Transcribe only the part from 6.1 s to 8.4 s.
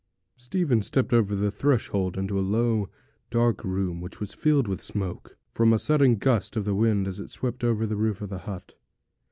gust of the wind as it swept over the roof of the